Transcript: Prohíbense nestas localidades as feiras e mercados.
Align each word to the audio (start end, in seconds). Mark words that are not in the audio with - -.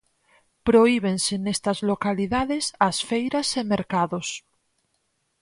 Prohíbense 0.67 1.33
nestas 1.45 1.77
localidades 1.91 2.65
as 2.89 2.97
feiras 3.09 3.47
e 3.61 3.63
mercados. 3.73 4.27